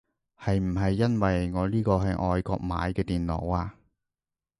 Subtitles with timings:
[0.35, 3.75] 係唔係因為我呢個係外國買嘅電腦啊